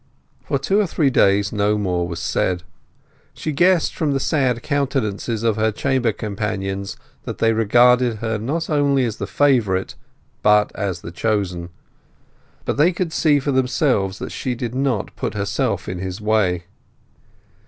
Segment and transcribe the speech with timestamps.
[0.43, 2.63] For two or three days no more was said.
[3.35, 8.67] She guessed from the sad countenances of her chamber companions that they regarded her not
[8.67, 9.93] only as the favourite,
[10.41, 11.69] but as the chosen;
[12.65, 16.63] but they could see for themselves that she did not put herself in his way.